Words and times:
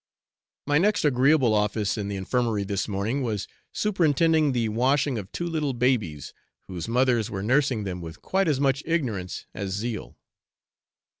My 0.65 0.79
next 0.79 1.05
agreeable 1.05 1.53
office 1.53 1.95
in 1.95 2.07
the 2.07 2.15
Infirmary 2.15 2.63
this 2.63 2.87
morning 2.87 3.21
was 3.21 3.47
superintending 3.71 4.51
the 4.51 4.67
washing 4.69 5.19
of 5.19 5.31
two 5.31 5.45
little 5.45 5.73
babies, 5.73 6.33
whose 6.67 6.87
mothers 6.87 7.29
were 7.29 7.43
nursing 7.43 7.83
them 7.83 8.01
with 8.01 8.19
quite 8.19 8.47
as 8.47 8.59
much 8.59 8.81
ignorance 8.87 9.45
as 9.53 9.73
zeal. 9.73 10.17